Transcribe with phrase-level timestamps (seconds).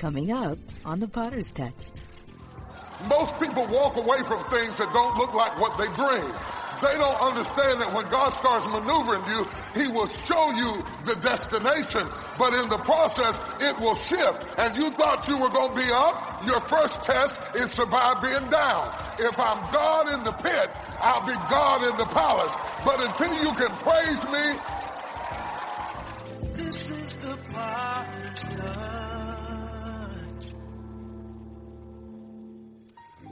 [0.00, 0.56] Coming up
[0.86, 1.76] on the Potter's Touch.
[3.10, 6.32] Most people walk away from things that don't look like what they dreamed.
[6.80, 9.44] They don't understand that when God starts maneuvering you,
[9.76, 12.00] He will show you the destination.
[12.38, 14.40] But in the process, it will shift.
[14.56, 16.48] And you thought you were going to be up.
[16.48, 18.88] Your first test is survive being down.
[19.20, 20.70] If I'm God in the pit,
[21.04, 22.56] I'll be God in the palace.
[22.88, 24.79] But until you can praise me,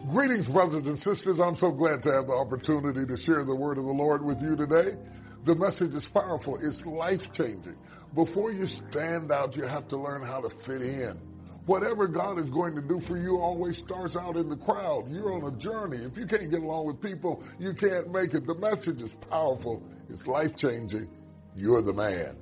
[0.08, 1.38] Greetings, brothers and sisters.
[1.38, 4.40] I'm so glad to have the opportunity to share the word of the Lord with
[4.40, 4.96] you today.
[5.44, 6.58] The message is powerful.
[6.62, 7.76] It's life changing.
[8.14, 11.20] Before you stand out, you have to learn how to fit in.
[11.66, 15.12] Whatever God is going to do for you always starts out in the crowd.
[15.12, 15.98] You're on a journey.
[15.98, 18.46] If you can't get along with people, you can't make it.
[18.46, 19.82] The message is powerful.
[20.08, 21.10] It's life changing.
[21.54, 22.34] You're the man.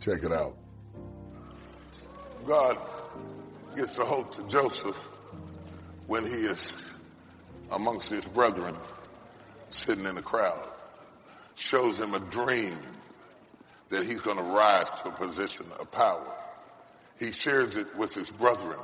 [0.00, 0.56] Check it out.
[2.46, 2.78] God
[3.76, 4.96] gets a hold to Joseph
[6.06, 6.58] when he is
[7.70, 8.74] amongst his brethren
[9.70, 10.66] sitting in the crowd,
[11.54, 12.78] shows him a dream
[13.90, 16.34] that he's going to rise to a position of power.
[17.18, 18.78] He shares it with his brethren,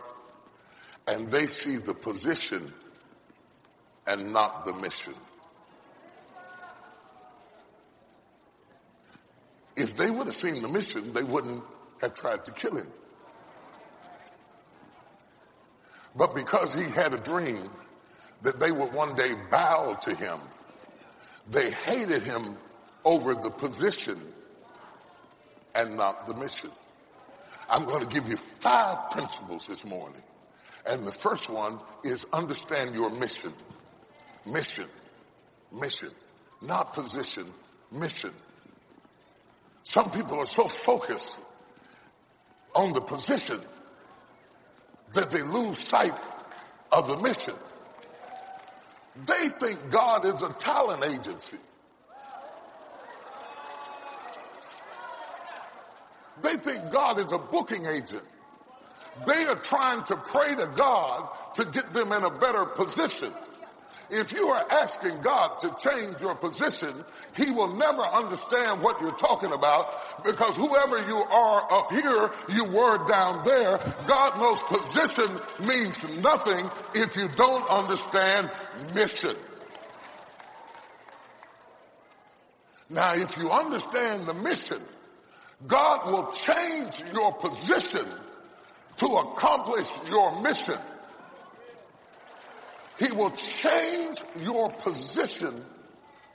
[1.06, 2.72] and they see the position
[4.06, 5.14] and not the mission.
[9.76, 11.62] If they would have seen the mission, they wouldn't
[12.00, 12.88] have tried to kill him.
[16.16, 17.70] But because he had a dream
[18.42, 20.38] that they would one day bow to him,
[21.50, 22.56] they hated him
[23.04, 24.20] over the position
[25.74, 26.70] and not the mission.
[27.70, 30.22] I'm going to give you five principles this morning.
[30.86, 33.52] And the first one is understand your mission.
[34.46, 34.86] Mission.
[35.72, 36.10] Mission.
[36.62, 37.44] Not position.
[37.92, 38.32] Mission.
[39.82, 41.38] Some people are so focused
[42.74, 43.60] on the position
[45.14, 46.14] that they lose sight
[46.92, 47.54] of the mission.
[49.26, 51.56] They think God is a talent agency.
[56.42, 58.22] They think God is a booking agent.
[59.26, 63.32] They are trying to pray to God to get them in a better position.
[64.10, 67.04] If you are asking God to change your position,
[67.36, 72.64] He will never understand what you're talking about because whoever you are up here, you
[72.64, 73.78] were down there.
[74.06, 78.50] God knows position means nothing if you don't understand
[78.94, 79.36] mission.
[82.90, 84.80] Now, if you understand the mission,
[85.66, 88.06] God will change your position
[88.96, 90.78] to accomplish your mission.
[92.98, 95.64] He will change your position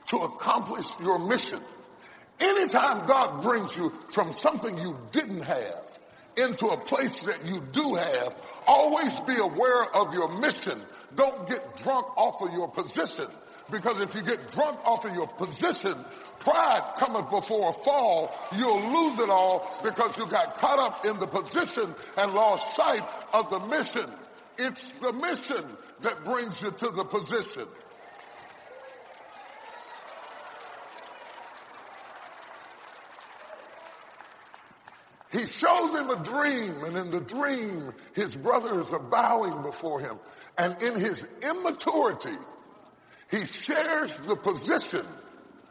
[0.08, 1.60] to accomplish your mission.
[2.40, 5.82] Anytime God brings you from something you didn't have
[6.36, 8.36] into a place that you do have,
[8.66, 10.82] always be aware of your mission.
[11.16, 13.28] Don't get drunk off of your position.
[13.70, 15.96] Because if you get drunk off of your position,
[16.40, 18.34] pride cometh before a fall.
[18.58, 23.02] You'll lose it all because you got caught up in the position and lost sight
[23.34, 24.10] of the mission.
[24.58, 25.66] It's the mission
[26.02, 27.68] that brings you to the position.
[35.32, 40.20] He shows him a dream, and in the dream, his brothers are bowing before him.
[40.60, 42.38] And in his immaturity,
[43.32, 45.04] he shares the position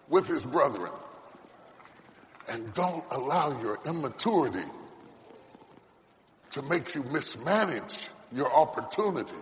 [0.09, 0.91] with his brethren.
[2.49, 4.69] And don't allow your immaturity
[6.51, 9.33] to make you mismanage your opportunity.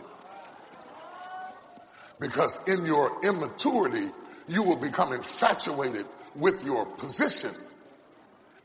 [2.18, 4.08] Because in your immaturity,
[4.48, 6.06] you will become infatuated
[6.36, 7.52] with your position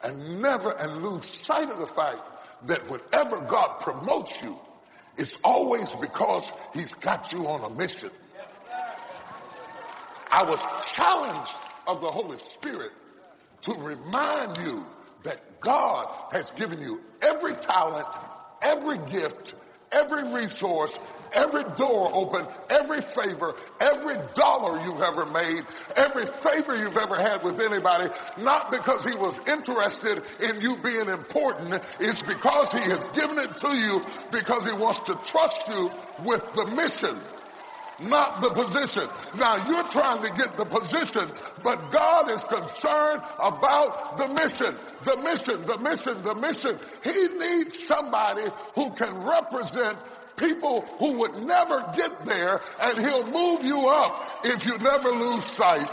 [0.03, 2.19] and never and lose sight of the fact
[2.68, 4.59] that whenever God promotes you,
[5.18, 8.09] it's always because he's got you on a mission.
[10.31, 10.59] I was
[10.94, 11.53] challenged
[11.88, 12.91] of the Holy Spirit
[13.62, 14.85] to remind you
[15.24, 18.08] that God has given you every talent,
[18.62, 19.53] every gift,
[19.91, 20.97] every resource,
[21.34, 25.64] every door open, every favor, every dollar you've ever made,
[25.96, 28.09] every favor you've ever had with anybody,
[28.41, 33.58] not because he was interested in you being important, it's because he has given it
[33.59, 35.91] to you because he wants to trust you
[36.23, 37.20] with the mission
[38.02, 39.08] not the position.
[39.38, 41.28] Now you're trying to get the position,
[41.64, 44.76] but God is concerned about the mission.
[45.03, 46.78] The mission, the mission, the mission.
[47.03, 48.44] He needs somebody
[48.76, 49.97] who can represent
[50.36, 55.46] people who would never get there and he'll move you up if you never lose
[55.46, 55.90] sight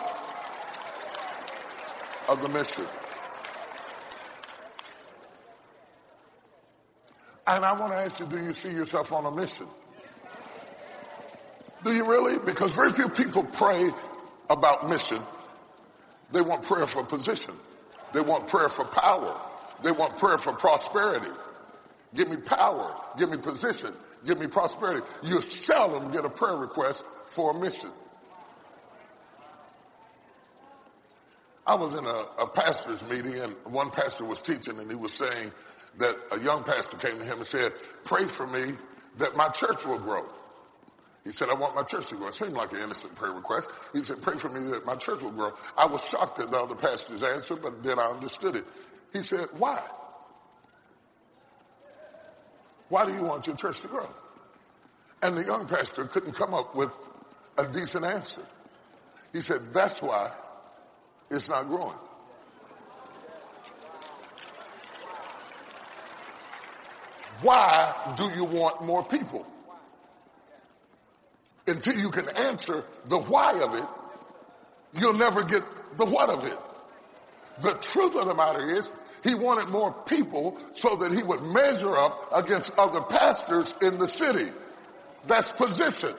[2.28, 2.86] of the mission.
[7.46, 9.66] And I want to ask you, do you see yourself on a mission?
[11.84, 12.38] Do you really?
[12.38, 13.90] Because very few people pray
[14.48, 15.20] about mission.
[16.30, 17.54] They want prayer for position.
[18.12, 19.40] They want prayer for power.
[19.82, 21.30] They want prayer for prosperity.
[22.14, 22.94] Give me power.
[23.18, 23.92] Give me position.
[24.24, 25.04] Give me prosperity.
[25.22, 27.90] You seldom get a prayer request for a mission.
[31.66, 35.12] I was in a, a pastor's meeting and one pastor was teaching and he was
[35.12, 35.52] saying
[35.98, 37.72] that a young pastor came to him and said,
[38.04, 38.72] pray for me
[39.18, 40.24] that my church will grow.
[41.24, 42.28] He said, I want my church to grow.
[42.28, 43.70] It seemed like an innocent prayer request.
[43.92, 45.52] He said, pray for me that my church will grow.
[45.78, 48.64] I was shocked at the other pastor's answer, but then I understood it.
[49.12, 49.80] He said, why?
[52.88, 54.08] Why do you want your church to grow?
[55.22, 56.90] And the young pastor couldn't come up with
[57.56, 58.42] a decent answer.
[59.32, 60.32] He said, that's why
[61.30, 61.96] it's not growing.
[67.42, 69.46] Why do you want more people?
[71.66, 75.62] Until you can answer the why of it, you'll never get
[75.96, 76.58] the what of it.
[77.60, 78.90] The truth of the matter is,
[79.22, 84.08] he wanted more people so that he would measure up against other pastors in the
[84.08, 84.50] city.
[85.28, 86.14] That's position.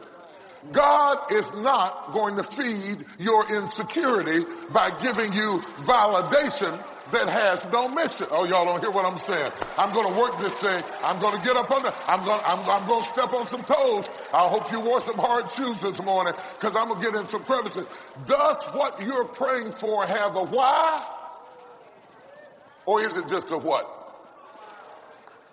[0.71, 6.71] God is not going to feed your insecurity by giving you validation
[7.13, 8.27] that has no mission.
[8.31, 9.51] Oh, y'all don't hear what I'm saying.
[9.77, 10.83] I'm going to work this thing.
[11.03, 13.63] I'm going to get up under, I'm going, I'm, I'm going to step on some
[13.63, 14.09] toes.
[14.33, 17.27] I hope you wore some hard shoes this morning because I'm going to get in
[17.27, 17.87] some crevices.
[18.25, 21.05] Does what you're praying for have a why?
[22.85, 23.85] Or is it just a what?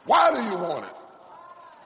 [0.07, 0.95] Why do you want it?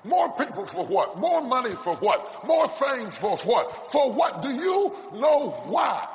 [0.04, 1.18] More people for what?
[1.18, 2.46] More money for what?
[2.46, 3.92] More fame for what?
[3.92, 4.42] For what?
[4.42, 6.06] Do you know why?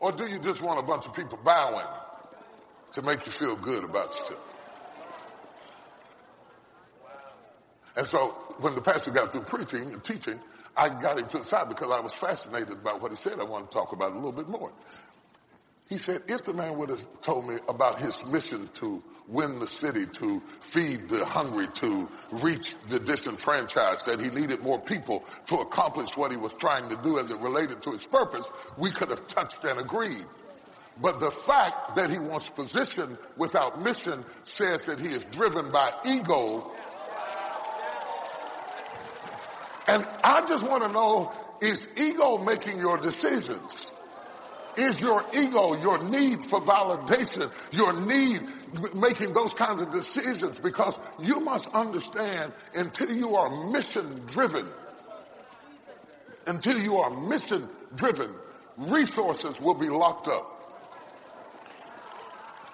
[0.00, 1.86] Or do you just want a bunch of people bowing
[2.92, 4.46] to make you feel good about yourself?
[7.96, 8.28] And so
[8.60, 10.40] when the pastor got through preaching and teaching,
[10.76, 13.38] I got him to the side because I was fascinated about what he said.
[13.40, 14.72] I wanted to talk about it a little bit more.
[15.90, 19.66] He said, if the man would have told me about his mission to win the
[19.66, 25.56] city, to feed the hungry, to reach the disenfranchised, that he needed more people to
[25.56, 28.48] accomplish what he was trying to do as it related to his purpose,
[28.78, 30.24] we could have touched and agreed.
[31.02, 35.92] But the fact that he wants position without mission says that he is driven by
[36.06, 36.70] ego.
[39.88, 43.89] And I just want to know, is ego making your decisions?
[44.80, 48.40] Is your ego, your need for validation, your need
[48.94, 54.66] making those kinds of decisions because you must understand until you are mission driven,
[56.46, 58.30] until you are mission driven,
[58.78, 60.56] resources will be locked up.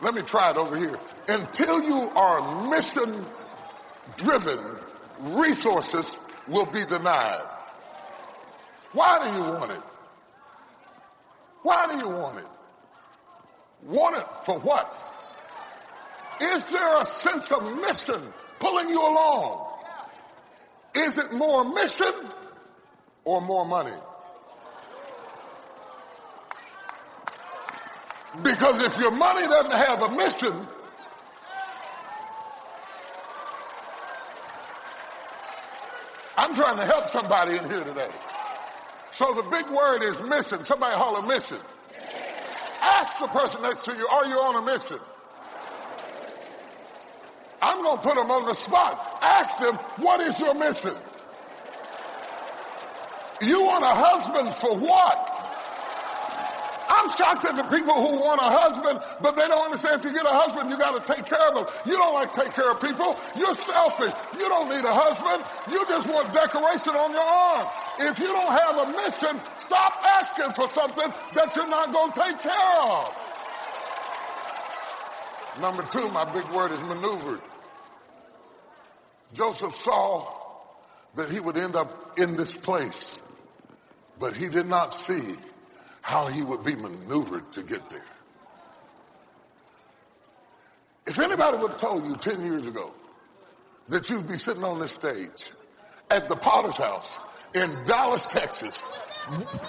[0.00, 0.98] Let me try it over here.
[1.28, 3.24] Until you are mission
[4.16, 4.58] driven,
[5.20, 7.42] resources will be denied.
[8.92, 9.80] Why do you want it?
[11.66, 12.46] Why do you want it?
[13.82, 14.86] Want it for what?
[16.40, 18.22] Is there a sense of mission
[18.60, 19.66] pulling you along?
[20.94, 22.12] Is it more mission
[23.24, 23.96] or more money?
[28.44, 30.68] Because if your money doesn't have a mission,
[36.38, 38.11] I'm trying to help somebody in here today.
[39.16, 40.62] So the big word is mission.
[40.66, 41.56] Somebody holler mission.
[42.82, 44.99] Ask the person next to you, are you on a mission?
[47.62, 49.18] I'm going to put them on the spot.
[49.23, 50.92] Ask them, what is your mission?
[53.40, 55.16] You want a husband for what?
[56.87, 60.12] I'm shocked at the people who want a husband, but they don't understand if you
[60.12, 61.66] get a husband, you got to take care of them.
[61.87, 63.16] You don't like take care of people.
[63.32, 64.12] You're selfish.
[64.37, 65.40] You don't need a husband.
[65.73, 67.86] You just want decoration on your arm.
[67.98, 72.20] If you don't have a mission, stop asking for something that you're not going to
[72.20, 73.22] take care of.
[75.60, 77.40] Number two, my big word is maneuvered.
[79.32, 80.26] Joseph saw
[81.14, 83.18] that he would end up in this place,
[84.18, 85.36] but he did not see
[86.02, 88.04] how he would be maneuvered to get there.
[91.06, 92.92] If anybody would have told you 10 years ago
[93.88, 95.52] that you'd be sitting on this stage
[96.10, 97.18] at the Potter's house
[97.54, 98.78] in Dallas, Texas,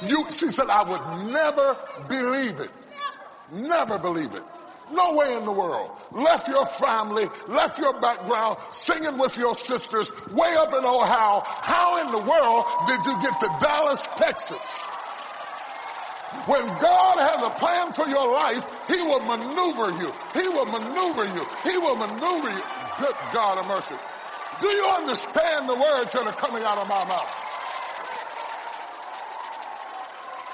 [0.06, 2.72] you, she said, I would never believe it.
[3.52, 4.44] Never believe it.
[4.92, 5.92] No way in the world.
[6.12, 11.44] Left your family, left your background, singing with your sisters, way up in Ohio.
[11.46, 14.64] How in the world did you get to Dallas, Texas?
[16.46, 20.12] When God has a plan for your life, He will maneuver you.
[20.34, 21.44] He will maneuver you.
[21.64, 22.64] He will maneuver you.
[23.00, 23.96] Good God of mercy.
[24.62, 27.47] Do you understand the words that are coming out of my mouth?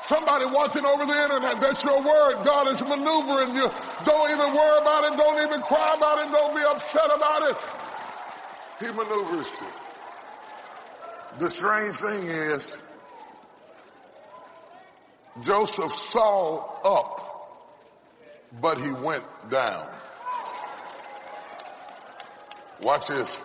[0.08, 2.44] Somebody watching over the internet, that's your word.
[2.44, 3.70] God is maneuvering you.
[4.06, 5.18] Don't even worry about it.
[5.18, 6.32] Don't even cry about it.
[6.32, 7.58] Don't be upset about it.
[8.80, 9.68] He maneuvers you.
[11.40, 12.68] The strange thing is,
[15.42, 17.20] Joseph saw up,
[18.62, 19.88] but he went down.
[22.82, 23.42] Watch this.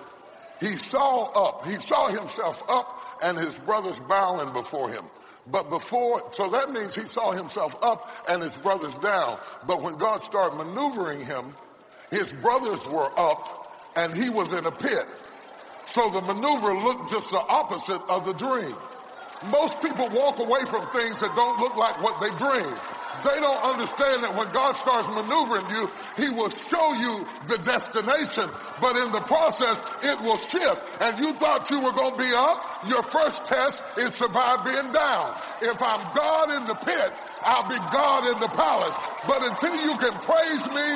[0.60, 1.66] He saw up.
[1.66, 5.04] He saw himself up and his brothers bowing before him.
[5.50, 9.38] But before, so that means he saw himself up and his brothers down.
[9.66, 11.54] But when God started maneuvering him,
[12.10, 15.06] his brothers were up and he was in a pit.
[15.86, 18.76] So the maneuver looked just the opposite of the dream.
[19.50, 22.78] Most people walk away from things that don't look like what they dreamed.
[23.24, 28.46] They don't understand that when God starts maneuvering you, he will show you the destination.
[28.80, 30.78] But in the process, it will shift.
[31.02, 32.86] And you thought you were going to be up.
[32.86, 35.34] Your first test is to survive being down.
[35.62, 38.94] If I'm God in the pit, I'll be God in the palace.
[39.26, 40.88] But until you can praise me,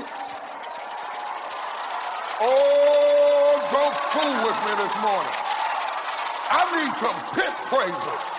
[2.40, 5.36] oh, don't fool with me this morning.
[6.54, 8.31] I need some pit praisers.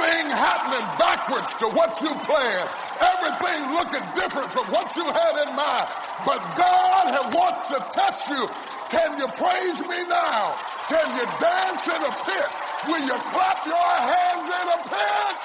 [0.00, 2.70] Everything happening backwards to what you planned.
[3.04, 5.88] Everything looking different from what you had in mind.
[6.24, 8.48] But God has wants to test you.
[8.88, 10.56] Can you praise me now?
[10.88, 12.48] Can you dance in a pit?
[12.88, 15.36] Will you clap your hands in a pit?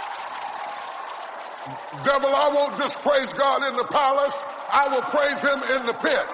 [2.07, 4.35] Devil, I won't just praise God in the palace.
[4.71, 6.25] I will praise him in the pit.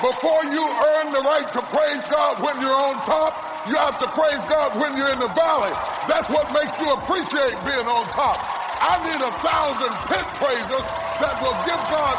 [0.00, 3.36] Before you earn the right to praise God when you're on top,
[3.68, 5.97] you have to praise God when you're in the valley.
[6.08, 8.38] That's what makes you appreciate being on top.
[8.80, 10.86] I need a thousand pit praisers
[11.20, 12.16] that will give God.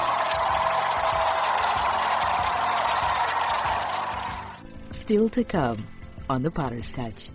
[4.96, 5.86] Still to come
[6.30, 7.30] on the Potter's Touch.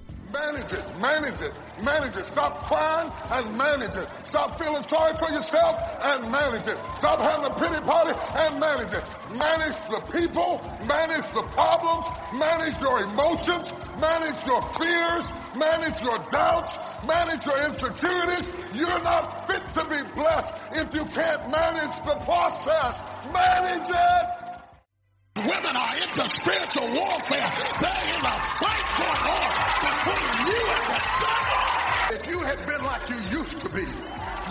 [0.54, 2.26] Manage it, manage it, manage it.
[2.26, 4.08] Stop crying and manage it.
[4.26, 6.78] Stop feeling sorry for yourself and manage it.
[6.94, 9.02] Stop having a pity party and manage it.
[9.34, 12.06] Manage the people, manage the problems,
[12.38, 15.26] manage your emotions, manage your fears,
[15.58, 18.46] manage your doubts, manage your insecurities.
[18.74, 23.00] You're not fit to be blessed if you can't manage the process.
[23.32, 24.43] Manage it.
[25.74, 27.50] Women are into spiritual warfare.
[27.80, 29.50] There is a fight going on
[29.82, 31.62] between you and the devil.
[32.14, 33.86] If you had been like you used to be,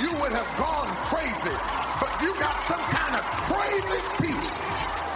[0.03, 1.55] you would have gone crazy.
[2.01, 4.51] But you got some kind of crazy peace.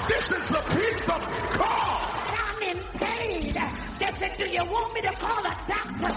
[0.07, 1.21] This is the peace of
[1.57, 1.99] God.
[2.39, 3.53] I'm in pain.
[3.99, 6.13] They said, do you want me to call a doctor?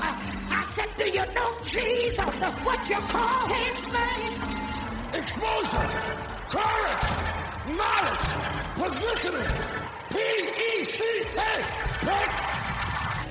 [0.50, 2.34] I said, do you know Jesus?
[2.62, 4.38] What you call his name?
[5.14, 5.88] Exposure,
[6.46, 8.40] courage, knowledge,
[10.10, 11.38] positioning, P-E-C-K,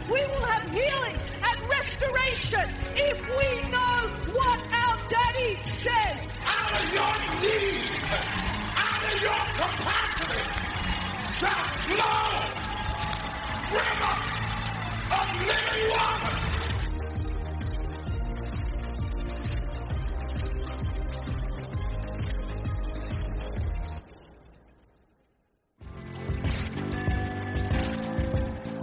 [0.10, 6.28] We will have healing and restoration if we know what our daddy says.
[6.46, 7.90] Out of your need,
[8.78, 10.44] out of your capacity,
[11.40, 12.30] shall flow
[13.72, 14.29] river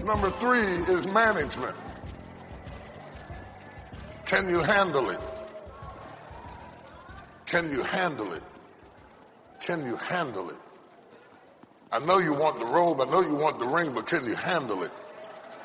[0.06, 1.74] Number three is management.
[4.24, 5.18] Can you handle it?
[7.44, 8.42] Can you handle it?
[9.58, 10.56] Can you handle it?
[11.90, 14.36] I know you want the robe, I know you want the ring, but can you
[14.36, 14.92] handle it?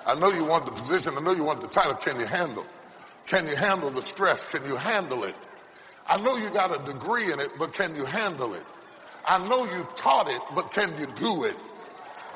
[0.07, 2.65] I know you want the position, I know you want the title, can you handle?
[3.27, 4.43] Can you handle the stress?
[4.45, 5.36] Can you handle it?
[6.07, 8.63] I know you got a degree in it, but can you handle it?
[9.27, 11.55] I know you taught it, but can you do it?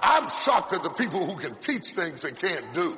[0.07, 2.95] I'm shocked at the people who can teach things they can't do.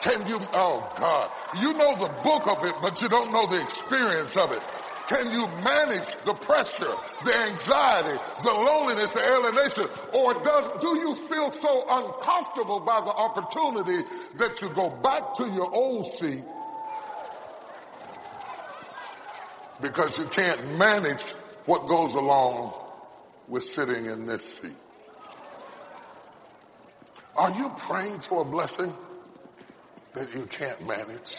[0.00, 1.28] Can you, oh God,
[1.60, 4.62] you know the book of it, but you don't know the experience of it.
[5.08, 6.94] Can you manage the pressure,
[7.24, 9.86] the anxiety, the loneliness, the alienation?
[10.14, 15.48] Or does, do you feel so uncomfortable by the opportunity that you go back to
[15.50, 16.44] your old seat
[19.82, 21.32] because you can't manage
[21.66, 22.72] what goes along
[23.48, 24.76] with sitting in this seat?
[27.36, 28.92] Are you praying for a blessing
[30.14, 31.36] that you can't manage?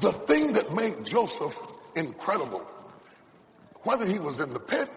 [0.00, 1.56] The thing that made Joseph
[1.94, 2.62] incredible,
[3.82, 4.88] whether he was in the pit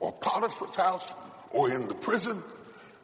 [0.00, 1.12] or Potiphar's house
[1.50, 2.42] or in the prison,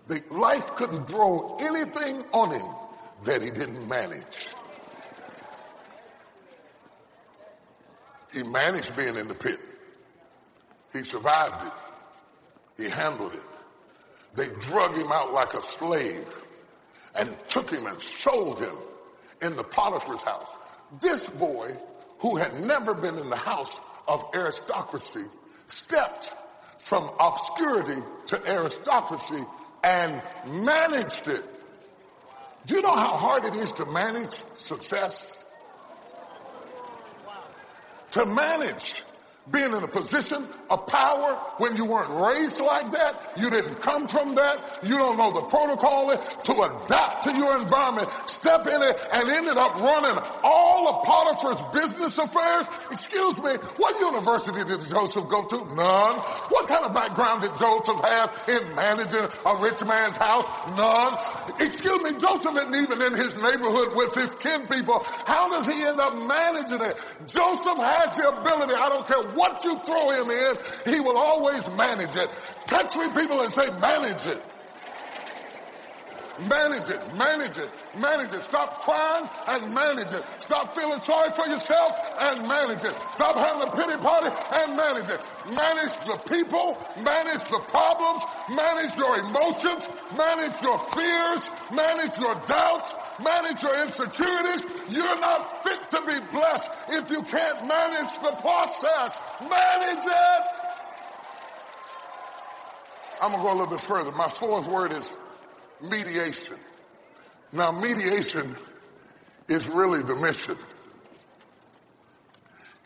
[0.06, 2.66] the life couldn't throw anything on him
[3.24, 4.48] that he didn't manage.
[8.32, 9.58] He managed being in the pit.
[10.92, 11.72] He survived it.
[12.80, 13.42] He handled it.
[14.34, 16.26] They drug him out like a slave
[17.14, 18.74] and took him and sold him
[19.42, 20.56] in the Potiphar's house.
[20.98, 21.76] This boy,
[22.20, 23.76] who had never been in the house
[24.08, 25.24] of aristocracy,
[25.66, 26.32] stepped
[26.78, 29.44] from obscurity to aristocracy
[29.84, 31.44] and managed it.
[32.64, 35.36] Do you know how hard it is to manage success?
[38.12, 39.02] To manage
[39.50, 44.06] being in a position of power when you weren't raised like that, you didn't come
[44.06, 48.96] from that, you don't know the protocol to adapt to your environment, step in it
[49.12, 52.66] and ended up running all of Potiphar's business affairs.
[52.92, 55.56] Excuse me, what university did Joseph go to?
[55.74, 56.16] None.
[56.50, 60.46] What kind of background did Joseph have in managing a rich man's house?
[60.76, 61.18] None.
[61.58, 65.02] Excuse me, Joseph isn't even in his neighborhood with his kin people.
[65.26, 66.94] How does he end up managing it?
[67.26, 71.66] Joseph has the ability, I don't care what you throw him in, he will always
[71.76, 72.30] manage it.
[72.66, 74.42] Touch three people and say, manage it.
[76.48, 77.68] Manage it, manage it,
[77.98, 78.40] manage it.
[78.40, 80.24] Stop crying and manage it.
[80.40, 82.94] Stop feeling sorry for yourself and manage it.
[83.12, 85.20] Stop having a pity party and manage it.
[85.52, 91.44] Manage the people, manage the problems, manage your emotions, manage your fears,
[91.74, 94.64] manage your doubts, manage your insecurities.
[94.88, 99.20] You're not fit to be blessed if you can't manage the process.
[99.42, 100.42] Manage it.
[103.20, 104.10] I'm going to go a little bit further.
[104.12, 105.04] My fourth word is
[105.82, 106.56] mediation.
[107.52, 108.56] Now, mediation
[109.48, 110.56] is really the mission.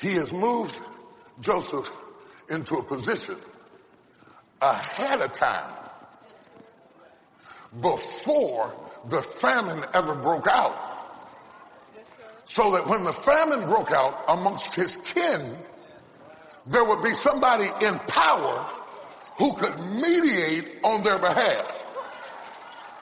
[0.01, 0.79] He has moved
[1.41, 1.91] Joseph
[2.51, 3.37] into a position
[4.61, 5.73] ahead of time
[7.81, 8.73] before
[9.09, 10.93] the famine ever broke out.
[12.45, 15.57] So that when the famine broke out amongst his kin,
[16.67, 18.67] there would be somebody in power
[19.39, 21.84] who could mediate on their behalf.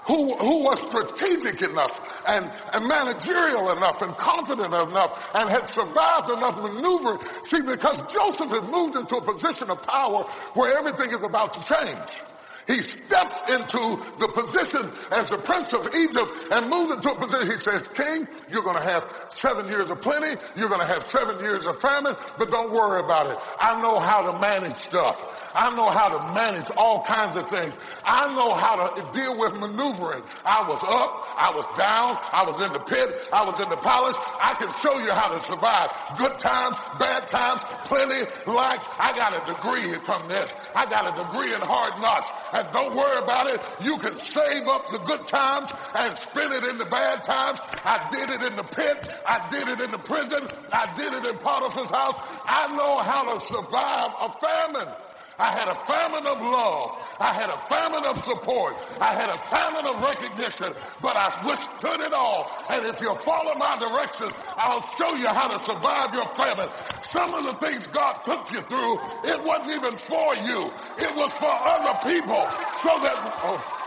[0.05, 6.31] Who, who was strategic enough and, and managerial enough and confident enough and had survived
[6.31, 7.19] enough maneuver.
[7.45, 11.75] See, because Joseph had moved into a position of power where everything is about to
[11.75, 12.32] change.
[12.67, 17.51] He steps into the position as the prince of Egypt and moves into a position.
[17.51, 20.41] He says, King, you're going to have seven years of plenty.
[20.57, 23.39] You're going to have seven years of famine, but don't worry about it.
[23.59, 25.51] I know how to manage stuff.
[25.55, 27.77] I know how to manage all kinds of things.
[28.07, 30.23] I know how to deal with maneuvering.
[30.45, 31.11] I was up.
[31.37, 32.17] I was down.
[32.33, 33.29] I was in the pit.
[33.33, 34.17] I was in the palace.
[34.41, 39.37] I can show you how to survive good times, bad times, plenty, like I got
[39.37, 40.55] a degree from this.
[40.75, 42.29] I got a degree in hard knocks.
[42.53, 43.61] And don't worry about it.
[43.85, 47.61] You can save up the good times and spend it in the bad times.
[47.85, 48.97] I did it in the pit.
[49.27, 50.49] I did it in the prison.
[50.73, 52.17] I did it in Potiphar's house.
[52.45, 54.95] I know how to survive a famine.
[55.39, 57.17] I had a famine of love.
[57.19, 58.77] I had a famine of support.
[59.01, 62.51] I had a famine of recognition, but I withstood it all.
[62.69, 66.69] And if you follow my directions, I'll show you how to survive your famine.
[67.09, 70.71] Some of the things God took you through, it wasn't even for you.
[71.01, 72.43] It was for other people
[72.85, 73.79] so that, oh.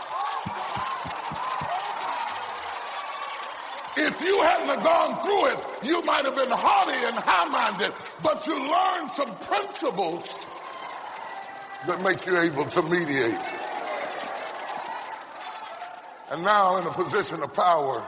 [3.98, 8.54] If you hadn't gone through it, you might have been haughty and high-minded, but you
[8.54, 10.34] learned some principles
[11.86, 13.38] that make you able to mediate.
[16.30, 18.04] And now in a position of power,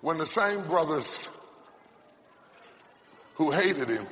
[0.00, 1.28] when the same brothers
[3.34, 4.06] who hated him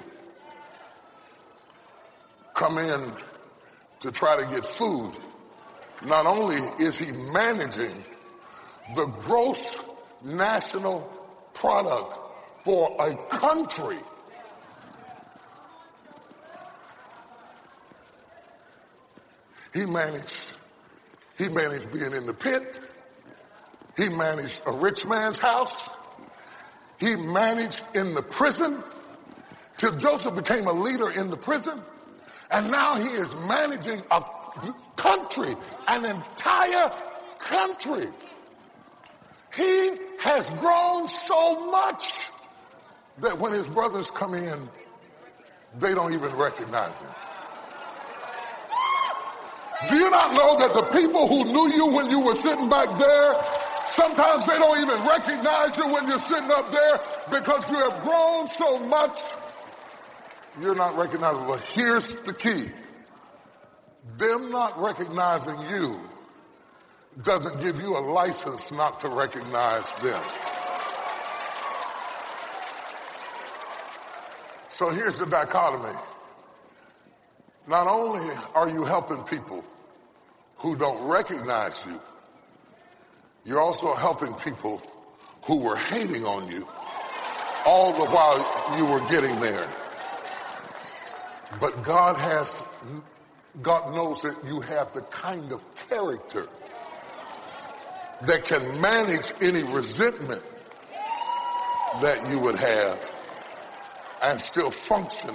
[2.54, 3.12] come in
[4.00, 5.12] to try to get food,
[6.06, 8.04] not only is he managing
[8.94, 9.76] the gross
[10.22, 11.00] national
[11.54, 12.16] product
[12.64, 13.98] for a country
[19.78, 20.34] He managed,
[21.36, 22.80] he managed being in the pit.
[23.96, 25.88] He managed a rich man's house.
[26.98, 28.82] He managed in the prison
[29.76, 31.80] till Joseph became a leader in the prison.
[32.50, 34.24] And now he is managing a
[34.96, 35.54] country,
[35.86, 36.92] an entire
[37.38, 38.08] country.
[39.54, 42.30] He has grown so much
[43.18, 44.68] that when his brothers come in,
[45.78, 47.10] they don't even recognize him.
[49.86, 52.98] Do you not know that the people who knew you when you were sitting back
[52.98, 53.34] there,
[53.90, 56.98] sometimes they don't even recognize you when you're sitting up there
[57.30, 59.20] because you have grown so much,
[60.60, 61.56] you're not recognizable.
[61.58, 62.72] Here's the key.
[64.16, 66.00] Them not recognizing you
[67.22, 70.22] doesn't give you a license not to recognize them.
[74.70, 75.96] So here's the dichotomy.
[77.68, 79.62] Not only are you helping people
[80.56, 82.00] who don't recognize you,
[83.44, 84.80] you're also helping people
[85.42, 86.66] who were hating on you
[87.66, 89.68] all the while you were getting there.
[91.60, 92.56] But God has,
[93.60, 96.48] God knows that you have the kind of character
[98.22, 100.42] that can manage any resentment
[102.00, 103.12] that you would have
[104.22, 105.34] and still function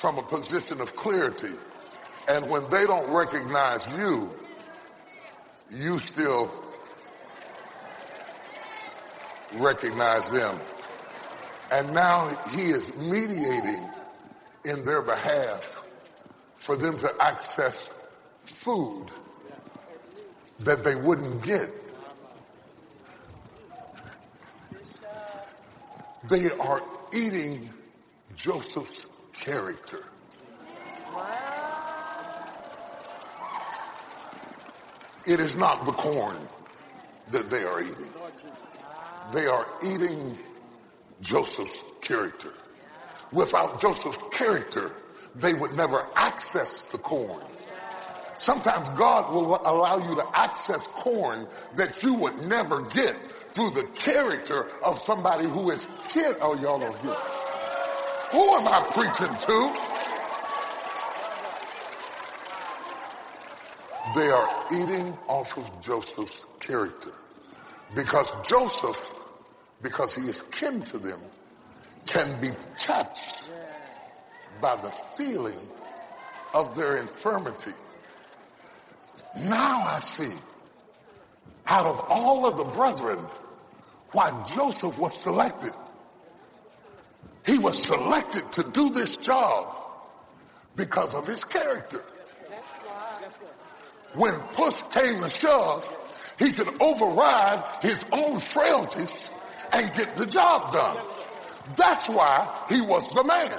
[0.00, 1.52] from a position of clarity.
[2.26, 4.34] And when they don't recognize you,
[5.70, 6.50] you still
[9.56, 10.58] recognize them.
[11.70, 13.90] And now he is mediating
[14.64, 15.84] in their behalf
[16.56, 17.90] for them to access
[18.44, 19.04] food
[20.60, 21.70] that they wouldn't get.
[26.30, 26.82] They are
[27.12, 27.68] eating
[28.34, 29.04] Joseph's
[29.40, 30.04] character.
[35.26, 36.36] It is not the corn
[37.30, 38.10] that they are eating.
[39.32, 40.38] They are eating
[41.20, 42.52] Joseph's character.
[43.32, 44.92] Without Joseph's character,
[45.36, 47.42] they would never access the corn.
[48.34, 53.16] Sometimes God will allow you to access corn that you would never get
[53.52, 56.36] through the character of somebody who is kid.
[56.40, 57.39] Oh, y'all don't.
[58.32, 59.90] Who am I preaching to?
[64.14, 67.12] They are eating off of Joseph's character
[67.94, 69.10] because Joseph,
[69.82, 71.20] because he is kin to them,
[72.06, 73.42] can be touched
[74.60, 75.58] by the feeling
[76.54, 77.72] of their infirmity.
[79.44, 80.32] Now I see,
[81.66, 83.18] out of all of the brethren,
[84.12, 85.72] why Joseph was selected.
[87.50, 89.76] He was selected to do this job
[90.76, 92.04] because of his character.
[94.14, 95.82] When push came to shove,
[96.38, 99.30] he could override his own frailties
[99.72, 100.96] and get the job done.
[101.74, 103.50] That's why he was the man.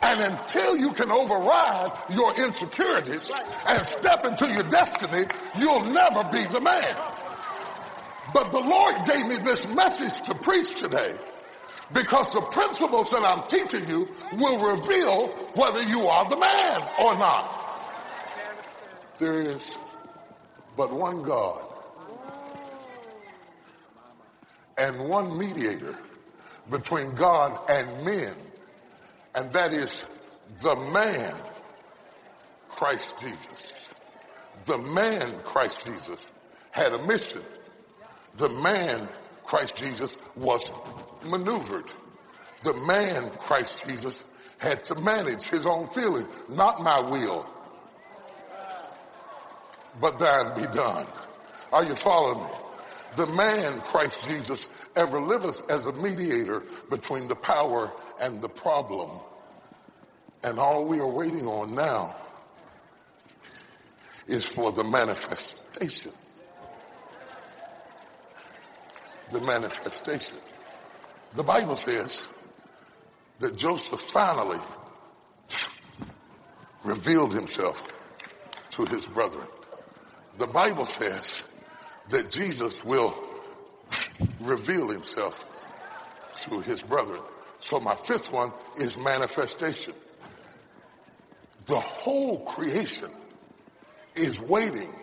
[0.00, 3.30] And until you can override your insecurities
[3.68, 5.26] and step into your destiny,
[5.58, 6.96] you'll never be the man.
[8.32, 11.14] But the Lord gave me this message to preach today
[11.92, 17.14] because the principles that I'm teaching you will reveal whether you are the man or
[17.16, 17.52] not.
[19.18, 19.76] There is
[20.76, 21.60] but one God
[24.76, 25.96] and one mediator
[26.70, 28.34] between God and men,
[29.34, 30.04] and that is
[30.58, 31.34] the man,
[32.68, 33.90] Christ Jesus.
[34.64, 36.20] The man, Christ Jesus,
[36.72, 37.42] had a mission.
[38.36, 39.08] The man,
[39.44, 40.70] Christ Jesus, was
[41.26, 41.90] maneuvered.
[42.62, 44.24] The man, Christ Jesus,
[44.58, 47.48] had to manage his own feelings, not my will,
[50.00, 51.06] but thine be done.
[51.72, 52.50] Are you following me?
[53.16, 59.10] The man, Christ Jesus, ever liveth as a mediator between the power and the problem.
[60.42, 62.14] And all we are waiting on now
[64.26, 66.12] is for the manifestation.
[69.36, 70.38] The manifestation.
[71.34, 72.22] The Bible says
[73.38, 74.58] that Joseph finally
[76.82, 77.86] revealed himself
[78.70, 79.46] to his brethren.
[80.38, 81.44] The Bible says
[82.08, 83.14] that Jesus will
[84.40, 85.44] reveal himself
[86.44, 87.20] to his brethren.
[87.60, 89.92] So my fifth one is manifestation.
[91.66, 93.10] The whole creation
[94.14, 94.94] is waiting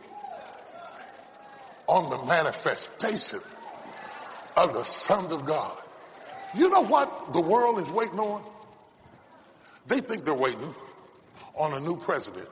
[1.87, 3.39] on the manifestation
[4.55, 5.77] of the sons of God.
[6.55, 8.43] You know what the world is waiting on?
[9.87, 10.73] They think they're waiting
[11.55, 12.47] on a new president.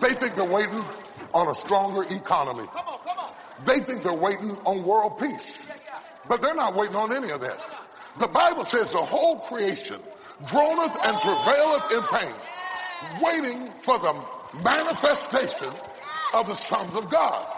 [0.00, 0.84] They think they're waiting
[1.32, 2.66] on a stronger economy.
[2.66, 3.30] Come on, come on.
[3.64, 5.66] They think they're waiting on world peace.
[6.28, 7.58] But they're not waiting on any of that.
[8.18, 10.00] The Bible says the whole creation
[10.46, 12.34] groaneth and travaileth in pain,
[13.22, 14.14] waiting for the
[14.62, 15.72] manifestation
[16.34, 17.55] of the sons of God.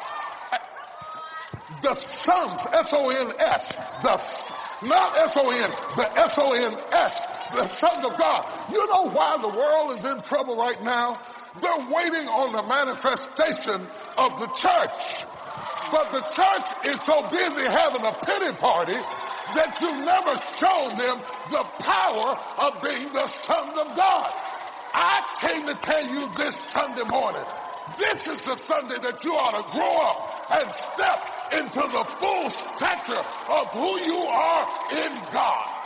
[1.88, 4.20] The sons, S-O-N-S, the,
[4.86, 7.20] not S-O-N, the S-O-N-S,
[7.56, 8.44] the sons of God.
[8.70, 11.18] You know why the world is in trouble right now?
[11.62, 13.80] They're waiting on the manifestation
[14.18, 15.24] of the church.
[15.88, 19.00] But the church is so busy having a pity party
[19.56, 21.16] that you've never shown them
[21.48, 22.36] the power
[22.68, 24.28] of being the sons of God.
[24.92, 27.48] I came to tell you this Sunday morning,
[27.96, 32.50] this is the Sunday that you ought to grow up and step into the full
[32.50, 35.78] stature of who you are in God.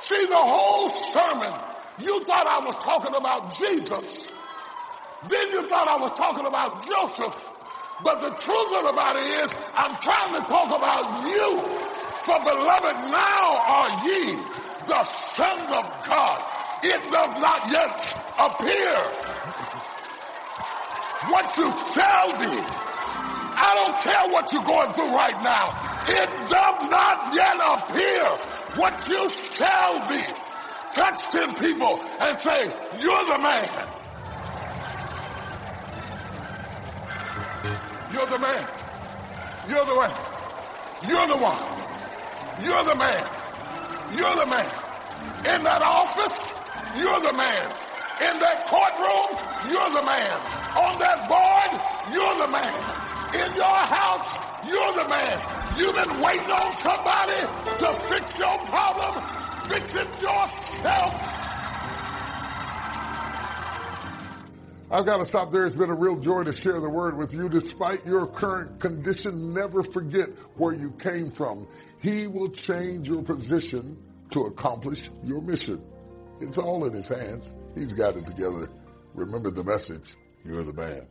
[0.00, 1.52] See, the whole sermon,
[1.98, 4.32] you thought I was talking about Jesus.
[5.28, 7.52] Then you thought I was talking about Joseph.
[8.04, 11.60] But the truth of the matter is, I'm trying to talk about you.
[12.22, 14.36] For beloved, now are ye
[14.86, 15.02] the
[15.34, 16.38] sons of God.
[16.84, 17.98] It does not yet
[18.38, 19.25] appear
[21.30, 22.52] what you shall be.
[23.58, 25.72] I don't care what you're going through right now.
[26.08, 28.24] It does not yet appear
[28.76, 30.22] what you shall be.
[30.94, 32.64] Touch 10 people and say,
[33.00, 33.68] you're the man.
[38.12, 38.64] You're the man.
[39.68, 40.12] You're the one.
[41.08, 41.76] You're the one.
[42.64, 43.24] You're the man.
[44.16, 44.66] You're the man.
[45.54, 46.36] In that office,
[46.96, 47.85] you're the man.
[48.20, 49.28] In that courtroom,
[49.68, 50.36] you're the man.
[50.76, 51.70] On that board,
[52.12, 52.96] you're the man.
[53.36, 54.28] In your house,
[54.64, 55.56] you're the man.
[55.76, 57.40] You've been waiting on somebody
[57.76, 59.22] to fix your problem.
[59.68, 61.36] Fix it yourself.
[64.90, 65.66] I've got to stop there.
[65.66, 67.48] It's been a real joy to share the word with you.
[67.48, 71.66] Despite your current condition, never forget where you came from.
[72.00, 73.98] He will change your position
[74.30, 75.82] to accomplish your mission.
[76.40, 77.50] It's all in his hands.
[77.76, 78.68] He's got it together.
[79.14, 80.16] Remember the message.
[80.44, 81.06] You're the man.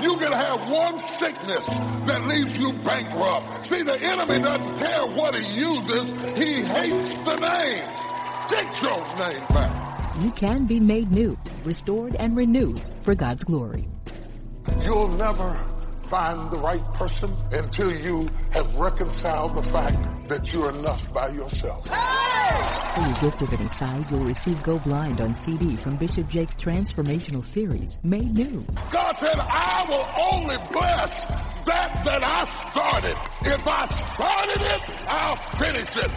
[0.00, 1.66] You can have one sickness
[2.06, 3.64] that leaves you bankrupt.
[3.64, 6.08] See, the enemy doesn't care what he uses.
[6.38, 7.88] He hates the name.
[8.48, 9.88] Get your name back
[10.20, 13.88] you can be made new, restored, and renewed for God's glory.
[14.82, 15.58] You'll never
[16.04, 21.88] find the right person until you have reconciled the fact that you're enough by yourself.
[22.98, 26.54] For your gift of any size, you'll receive Go Blind on CD from Bishop Jakes'
[26.54, 28.66] transformational series, Made New.
[28.90, 31.14] God said, I will only bless
[31.64, 33.16] that that I started.
[33.42, 36.10] If I started it, I'll finish it.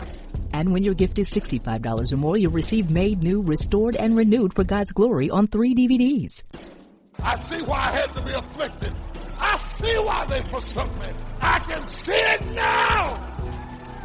[0.53, 4.55] And when your gift is $65 or more, you'll receive Made New, Restored, and Renewed
[4.55, 6.41] for God's Glory on three DVDs.
[7.19, 8.95] I see why I had to be afflicted.
[9.37, 11.07] I see why they forsook me.
[11.41, 13.30] I can see it now.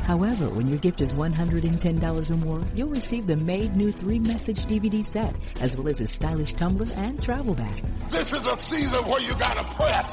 [0.06, 5.04] However, when your gift is $110 or more, you'll receive the Made New three-message DVD
[5.04, 7.82] set, as well as a stylish tumbler and travel bag.
[8.10, 10.06] This is a season where you gotta press.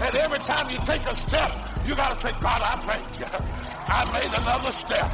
[0.00, 1.52] And every time you take a step,
[1.84, 3.26] you gotta say, God, I thank you.
[3.88, 5.10] I made another step.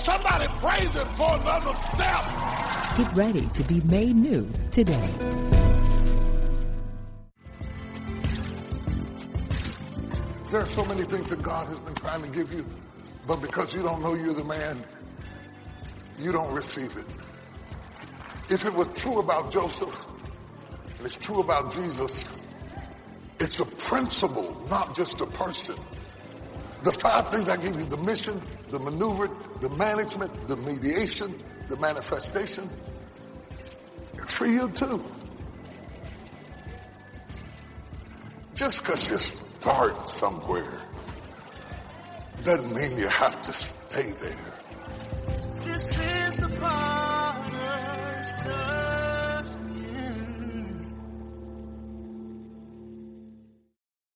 [0.00, 2.98] Somebody praise him for another step.
[2.98, 5.08] Get ready to be made new today.
[10.50, 12.66] There are so many things that God has been trying to give you,
[13.26, 14.82] but because you don't know you're the man,
[16.18, 17.06] you don't receive it.
[18.48, 20.06] If it was true about Joseph,
[20.96, 22.24] and it's true about Jesus,
[23.40, 25.76] it's a principle, not just a person.
[26.84, 29.30] The five things I gave you, the mission, the maneuver,
[29.60, 31.34] the management, the mediation,
[31.68, 32.68] the manifestation,
[34.26, 35.02] for you too.
[38.54, 40.86] Just because you start somewhere
[42.44, 44.52] doesn't mean you have to stay there.